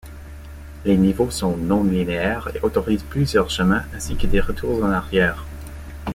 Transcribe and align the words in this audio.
Les 0.83 0.97
niveaux 0.97 1.29
sont 1.29 1.55
non-linéaires 1.57 2.49
et 2.55 2.59
autorisent 2.61 3.03
plusieurs 3.07 3.51
chemins 3.51 3.83
ainsi 3.93 4.15
que 4.15 4.25
des 4.25 4.39
retours 4.39 4.83
en 4.83 4.89
arrière. 4.89 5.45